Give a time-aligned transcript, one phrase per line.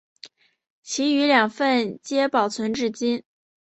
[0.81, 3.23] 其余两份皆保存至今。